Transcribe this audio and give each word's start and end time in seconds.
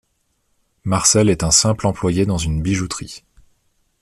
Marcel 0.83 1.29
est 1.29 1.43
un 1.43 1.51
simple 1.51 1.85
employé 1.85 2.25
dans 2.25 2.39
une 2.39 2.63
bijouterie. 2.63 3.23